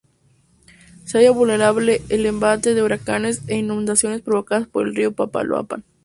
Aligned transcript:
Se 1.05 1.19
halla 1.19 1.29
vulnerable 1.29 2.01
al 2.11 2.25
embate 2.25 2.73
de 2.73 2.81
huracanes 2.81 3.43
e 3.45 3.57
inundaciones 3.59 4.21
provocadas 4.21 4.67
por 4.67 4.87
el 4.87 4.95
río 4.95 5.11
Papaloapan. 5.11 5.83